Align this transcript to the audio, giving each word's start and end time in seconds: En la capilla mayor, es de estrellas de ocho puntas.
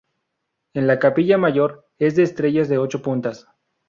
En 0.73 0.87
la 0.87 0.97
capilla 0.97 1.37
mayor, 1.37 1.87
es 1.99 2.15
de 2.15 2.23
estrellas 2.23 2.67
de 2.69 2.79
ocho 2.79 3.03
puntas. 3.03 3.47